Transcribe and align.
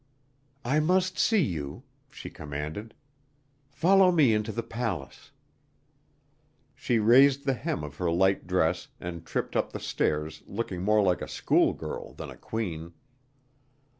"I 0.65 0.79
must 0.79 1.19
see 1.19 1.43
you," 1.43 1.83
she 2.09 2.31
commanded. 2.31 2.95
"Follow 3.69 4.11
me 4.11 4.33
into 4.33 4.51
the 4.51 4.63
palace." 4.63 5.29
She 6.73 6.97
raised 6.97 7.45
the 7.45 7.53
hem 7.53 7.83
of 7.83 7.97
her 7.97 8.09
light 8.09 8.47
dress 8.47 8.87
and 8.99 9.23
tripped 9.23 9.55
up 9.55 9.73
the 9.73 9.79
stairs 9.79 10.41
looking 10.47 10.81
more 10.81 11.03
like 11.03 11.21
a 11.21 11.27
schoolgirl 11.27 12.13
than 12.15 12.31
a 12.31 12.35
queen. 12.35 12.93